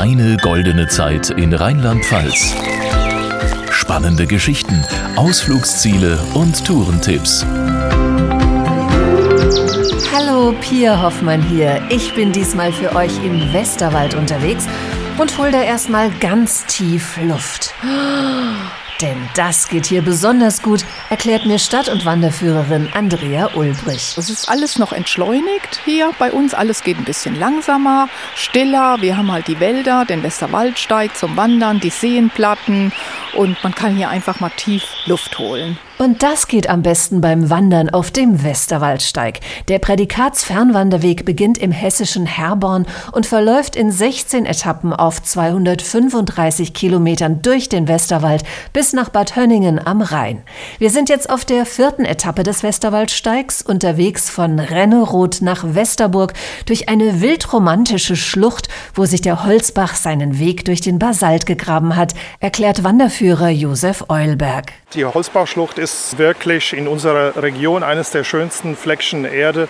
[0.00, 2.54] Deine goldene Zeit in Rheinland-Pfalz.
[3.72, 4.84] Spannende Geschichten,
[5.16, 7.44] Ausflugsziele und Tourentipps.
[10.14, 11.82] Hallo, Pia Hoffmann hier.
[11.88, 14.68] Ich bin diesmal für euch im Westerwald unterwegs
[15.18, 17.74] und hol da erstmal ganz tief Luft.
[19.00, 24.16] Denn das geht hier besonders gut, erklärt mir Stadt- und Wanderführerin Andrea Ulbrich.
[24.16, 26.52] Es ist alles noch entschleunigt hier bei uns.
[26.52, 28.96] Alles geht ein bisschen langsamer, stiller.
[29.00, 32.92] Wir haben halt die Wälder, den Westerwaldsteig zum Wandern, die Seenplatten
[33.34, 35.78] und man kann hier einfach mal tief Luft holen.
[35.98, 39.40] Und das geht am besten beim Wandern auf dem Westerwaldsteig.
[39.66, 47.68] Der Prädikatsfernwanderweg beginnt im hessischen Herborn und verläuft in 16 Etappen auf 235 Kilometern durch
[47.68, 50.44] den Westerwald bis nach Bad Hönningen am Rhein.
[50.78, 56.32] Wir sind jetzt auf der vierten Etappe des Westerwaldsteigs unterwegs von Renneroth nach Westerburg
[56.66, 62.14] durch eine wildromantische Schlucht, wo sich der Holzbach seinen Weg durch den Basalt gegraben hat,
[62.38, 64.72] erklärt Wanderführer Josef Eulberg.
[64.94, 69.68] Die Holzbachschlucht ist wirklich in unserer Region eines der schönsten Fleckchen Erde,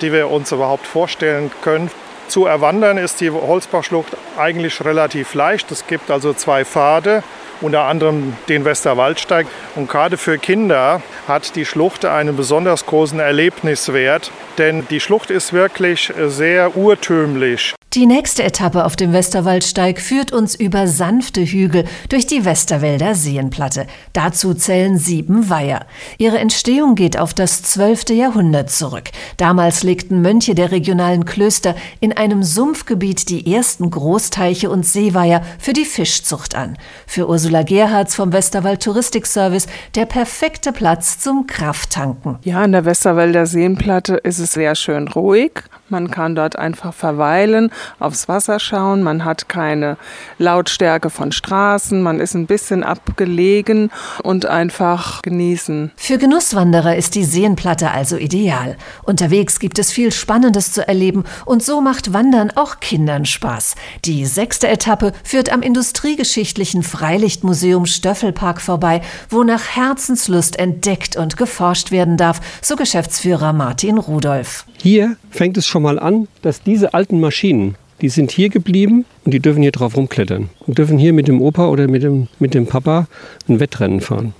[0.00, 1.90] die wir uns überhaupt vorstellen können.
[2.28, 5.72] Zu erwandern ist die Holzbachschlucht eigentlich relativ leicht.
[5.72, 7.22] Es gibt also zwei Pfade,
[7.62, 9.46] unter anderem den Westerwaldsteig.
[9.74, 15.54] Und gerade für Kinder hat die Schlucht einen besonders großen Erlebniswert, denn die Schlucht ist
[15.54, 17.74] wirklich sehr urtümlich.
[17.94, 23.86] Die nächste Etappe auf dem Westerwaldsteig führt uns über sanfte Hügel durch die Westerwälder Seenplatte.
[24.12, 25.86] Dazu zählen sieben Weiher.
[26.18, 28.10] Ihre Entstehung geht auf das 12.
[28.10, 29.04] Jahrhundert zurück.
[29.38, 35.72] Damals legten Mönche der regionalen Klöster in einem Sumpfgebiet die ersten Großteiche und Seeweiher für
[35.72, 36.76] die Fischzucht an.
[37.06, 42.38] Für Ursula Gerhards vom Westerwald Touristikservice der perfekte Platz zum Krafttanken.
[42.42, 45.52] Ja, in der Westerwälder Seenplatte ist es sehr schön ruhig.
[45.88, 49.02] Man kann dort einfach verweilen, aufs Wasser schauen.
[49.02, 49.96] Man hat keine
[50.38, 52.02] Lautstärke von Straßen.
[52.02, 53.90] Man ist ein bisschen abgelegen
[54.22, 55.92] und einfach genießen.
[55.96, 58.76] Für Genusswanderer ist die Seenplatte also ideal.
[59.02, 63.74] Unterwegs gibt es viel Spannendes zu erleben und so macht Wandern auch Kindern Spaß.
[64.04, 71.90] Die sechste Etappe führt am industriegeschichtlichen Freilichtmuseum Stöffelpark vorbei, wo nach Herzenslust entdeckt und geforscht
[71.90, 74.64] werden darf, so Geschäftsführer Martin Rudolph.
[74.80, 79.34] Hier fängt es schon mal an, dass diese alten Maschinen, die sind hier geblieben und
[79.34, 82.54] die dürfen hier drauf rumklettern und dürfen hier mit dem Opa oder mit dem, mit
[82.54, 83.08] dem Papa
[83.48, 84.34] ein Wettrennen fahren.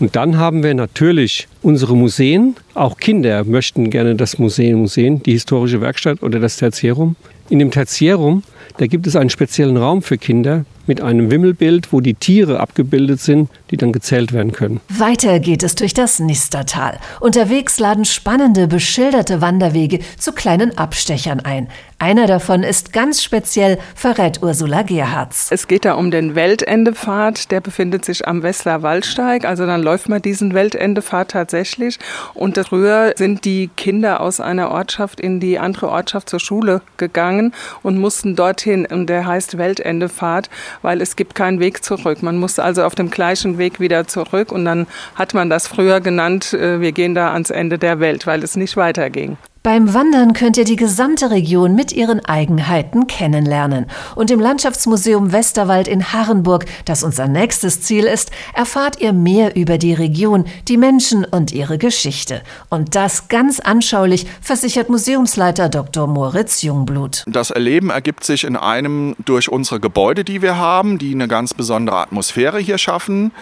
[0.00, 2.56] Und dann haben wir natürlich unsere Museen.
[2.74, 7.16] Auch Kinder möchten gerne das Museum sehen, die historische Werkstatt oder das Tertiärum.
[7.48, 8.42] In dem Tertiärum,
[8.78, 13.20] da gibt es einen speziellen Raum für Kinder, mit einem Wimmelbild, wo die Tiere abgebildet
[13.20, 14.80] sind, die dann gezählt werden können.
[14.88, 16.98] Weiter geht es durch das Nistertal.
[17.20, 21.68] Unterwegs laden spannende, beschilderte Wanderwege zu kleinen Abstechern ein.
[21.98, 25.48] Einer davon ist ganz speziell, verrät Ursula Gerhards.
[25.50, 29.46] Es geht da um den Weltendepfad, der befindet sich am Wessler Waldsteig.
[29.46, 31.98] Also dann läuft man diesen Weltendepfad tatsächlich.
[32.34, 37.54] Und früher sind die Kinder aus einer Ortschaft in die andere Ortschaft zur Schule gegangen
[37.82, 38.84] und mussten dorthin.
[38.84, 40.50] Und der heißt Weltendepfad,
[40.82, 42.22] weil es gibt keinen Weg zurück.
[42.22, 44.52] Man muss also auf dem gleichen Weg wieder zurück.
[44.52, 48.26] Und dann hat man das früher genannt, äh, wir gehen da ans Ende der Welt,
[48.26, 49.36] weil es nicht weiterging.
[49.66, 53.86] Beim Wandern könnt ihr die gesamte Region mit ihren Eigenheiten kennenlernen.
[54.14, 59.76] Und im Landschaftsmuseum Westerwald in Harrenburg, das unser nächstes Ziel ist, erfahrt ihr mehr über
[59.76, 62.42] die Region, die Menschen und ihre Geschichte.
[62.70, 66.06] Und das ganz anschaulich, versichert Museumsleiter Dr.
[66.06, 67.24] Moritz Jungblut.
[67.26, 71.54] Das Erleben ergibt sich in einem durch unsere Gebäude, die wir haben, die eine ganz
[71.54, 73.32] besondere Atmosphäre hier schaffen.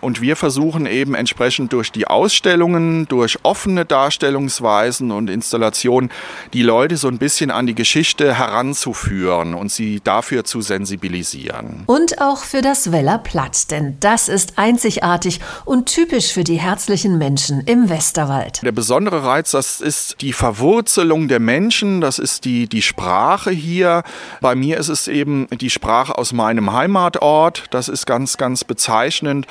[0.00, 6.10] Und wir versuchen eben entsprechend durch die Ausstellungen, durch offene Darstellungsweisen und Installationen
[6.52, 11.84] die Leute so ein bisschen an die Geschichte heranzuführen und sie dafür zu sensibilisieren.
[11.86, 17.18] Und auch für das Weller Platt, denn das ist einzigartig und typisch für die herzlichen
[17.18, 18.62] Menschen im Westerwald.
[18.62, 24.02] Der besondere Reiz, das ist die Verwurzelung der Menschen, das ist die, die Sprache hier.
[24.40, 29.46] Bei mir ist es eben die Sprache aus meinem Heimatort, das ist ganz, ganz bezeichnend.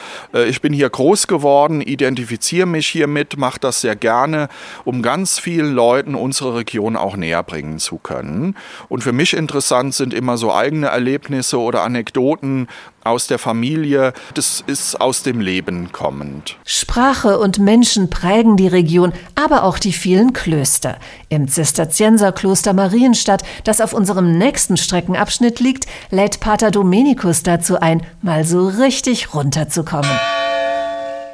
[0.48, 4.50] Ich bin hier groß geworden, identifiziere mich hiermit, mache das sehr gerne,
[4.86, 8.56] um ganz vielen Leuten unsere Region auch näher bringen zu können.
[8.88, 12.68] Und für mich interessant sind immer so eigene Erlebnisse oder Anekdoten
[13.10, 14.14] aus der Familie.
[14.36, 16.58] Das ist aus dem Leben kommend.
[16.64, 20.98] Sprache und Menschen prägen die Region, aber auch die vielen Klöster.
[21.28, 28.46] Im Zisterzienserkloster Marienstadt, das auf unserem nächsten Streckenabschnitt liegt, lädt Pater Dominikus dazu ein, mal
[28.46, 30.12] so richtig runterzukommen.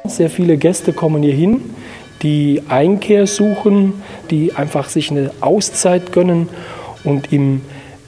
[0.06, 1.74] Sehr viele Gäste kommen hier hin,
[2.22, 6.48] die Einkehr suchen, die einfach sich eine Auszeit gönnen
[7.04, 7.62] und im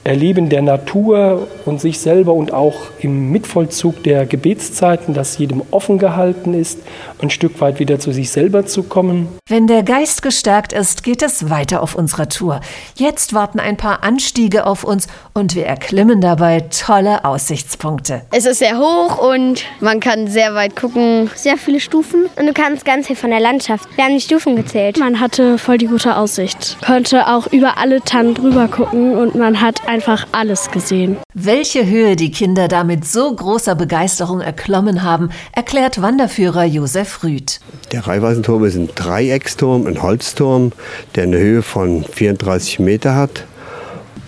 [0.09, 5.99] Erleben der Natur und sich selber und auch im Mitvollzug der Gebetszeiten, dass jedem offen
[5.99, 6.79] gehalten ist,
[7.21, 9.27] ein Stück weit wieder zu sich selber zu kommen.
[9.47, 12.59] Wenn der Geist gestärkt ist, geht es weiter auf unserer Tour.
[12.95, 18.23] Jetzt warten ein paar Anstiege auf uns und wir erklimmen dabei tolle Aussichtspunkte.
[18.31, 21.29] Es ist sehr hoch und man kann sehr weit gucken.
[21.35, 23.87] Sehr viele Stufen und du kannst ganz viel von der Landschaft.
[23.95, 24.97] Wir haben die Stufen gezählt.
[24.97, 26.77] Man hatte voll die gute Aussicht.
[26.83, 31.17] Konnte auch über alle Tannen drüber gucken und man hat einfach alles gesehen.
[31.33, 37.59] Welche Höhe die Kinder da mit so großer Begeisterung erklommen haben, erklärt Wanderführer Josef Rüth.
[37.91, 40.71] Der Reihweisenturm ist ein Dreiecksturm, ein Holzturm,
[41.15, 43.43] der eine Höhe von 34 Meter hat.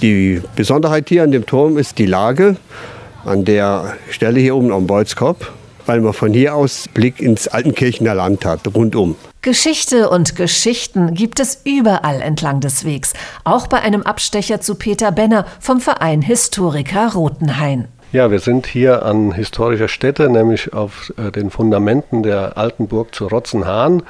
[0.01, 2.57] Die Besonderheit hier an dem Turm ist die Lage
[3.23, 5.53] an der Stelle hier oben am Beutskopf,
[5.85, 9.15] weil man von hier aus Blick ins Altenkirchener Land hat, rundum.
[9.41, 13.13] Geschichte und Geschichten gibt es überall entlang des Wegs,
[13.43, 17.87] auch bei einem Abstecher zu Peter Benner vom Verein Historiker Rotenhain.
[18.11, 23.15] Ja, wir sind hier an historischer Stätte, nämlich auf äh, den Fundamenten der alten Burg
[23.15, 24.03] zu Rotzenhahn.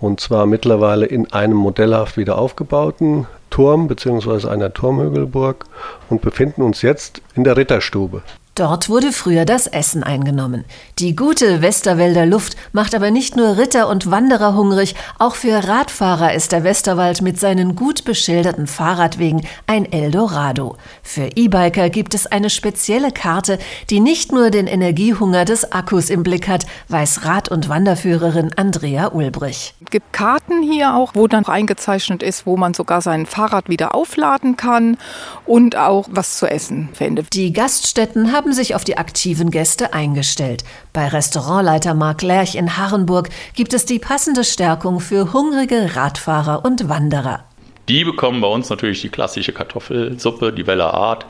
[0.00, 4.48] Und zwar mittlerweile in einem modellhaft wieder aufgebauten Turm bzw.
[4.48, 5.66] einer Turmhügelburg
[6.10, 8.22] und befinden uns jetzt in der Ritterstube.
[8.54, 10.64] Dort wurde früher das Essen eingenommen.
[11.00, 16.34] Die gute Westerwälder Luft macht aber nicht nur Ritter und Wanderer hungrig, auch für Radfahrer
[16.34, 20.76] ist der Westerwald mit seinen gut beschilderten Fahrradwegen ein Eldorado.
[21.02, 23.58] Für E-Biker gibt es eine spezielle Karte,
[23.90, 29.08] die nicht nur den Energiehunger des Akkus im Blick hat, weiß Rad- und Wanderführerin Andrea
[29.08, 29.74] Ulbrich.
[29.84, 33.96] Es gibt Karten hier auch, wo dann eingezeichnet ist, wo man sogar sein Fahrrad wieder
[33.96, 34.96] aufladen kann
[35.44, 37.32] und auch was zu essen findet.
[37.32, 40.64] Die Gaststätten haben haben sich auf die aktiven Gäste eingestellt.
[40.92, 46.90] Bei Restaurantleiter Mark Lerch in Harrenburg gibt es die passende Stärkung für hungrige Radfahrer und
[46.90, 47.44] Wanderer.
[47.88, 51.24] Die bekommen bei uns natürlich die klassische Kartoffelsuppe, die Weller Art.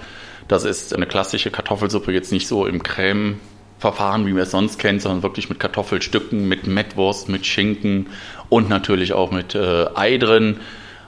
[0.49, 3.39] Das ist eine klassische Kartoffelsuppe, jetzt nicht so im Creme
[3.79, 8.09] Verfahren, wie wir es sonst kennen, sondern wirklich mit Kartoffelstücken, mit Mettwurst, mit Schinken
[8.49, 10.57] und natürlich auch mit äh, Ei drin.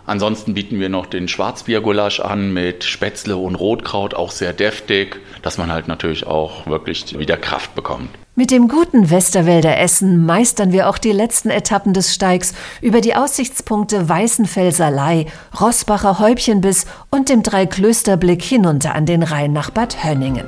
[0.07, 5.59] Ansonsten bieten wir noch den Schwarzbiergulasch an mit Spätzle und Rotkraut, auch sehr deftig, dass
[5.59, 8.11] man halt natürlich auch wirklich wieder Kraft bekommt.
[8.39, 12.53] Mit dem guten Westerwälder Essen meistern wir auch die letzten Etappen des Steigs
[12.83, 14.93] über die Aussichtspunkte Weißenfelser
[15.59, 20.47] Rossbacher Häubchenbiss und dem Dreiklösterblick hinunter an den Rhein nach Bad Hönningen.